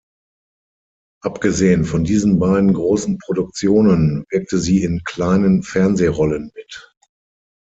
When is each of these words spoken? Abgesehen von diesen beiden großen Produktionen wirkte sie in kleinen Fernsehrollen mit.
Abgesehen 1.21 1.85
von 1.85 2.03
diesen 2.03 2.39
beiden 2.39 2.73
großen 2.73 3.19
Produktionen 3.19 4.25
wirkte 4.31 4.57
sie 4.57 4.83
in 4.83 5.03
kleinen 5.03 5.61
Fernsehrollen 5.61 6.49
mit. 6.55 6.91